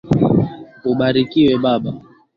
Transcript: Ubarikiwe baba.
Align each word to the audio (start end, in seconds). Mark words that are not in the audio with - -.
Ubarikiwe 0.91 1.53
baba. 1.63 1.91